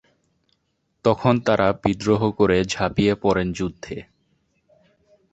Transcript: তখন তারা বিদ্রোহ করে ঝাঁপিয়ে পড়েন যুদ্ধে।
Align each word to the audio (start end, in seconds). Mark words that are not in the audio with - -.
তখন 1.05 1.33
তারা 1.39 1.67
বিদ্রোহ 1.83 2.21
করে 2.31 2.57
ঝাঁপিয়ে 2.65 3.13
পড়েন 3.15 3.47
যুদ্ধে। 3.53 3.97